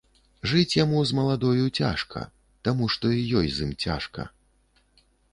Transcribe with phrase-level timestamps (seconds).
[0.51, 2.23] Жыць яму з маладою цяжка
[2.67, 4.21] таму, што і ёй з ім цяжка.